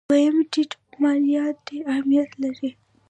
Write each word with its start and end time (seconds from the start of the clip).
دویم: 0.09 0.37
ټیټ 0.51 0.71
مالیات 1.01 1.55
ډېر 1.67 1.83
اهمیت 1.93 2.31
لري. 2.43 2.69